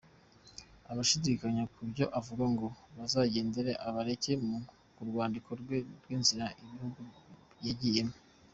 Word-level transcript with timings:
Abashidikanya 0.91 1.63
ku 1.73 1.81
byo 1.91 2.05
avuga 2.19 2.43
ngo 2.53 2.67
bazagende 2.97 3.61
abareke 3.87 4.31
mu 4.97 5.03
rwandiko 5.09 5.49
rwe 5.61 5.77
rw’inzira 6.03 6.45
ibihugu 6.61 7.01
yagiyemo. 7.65 8.15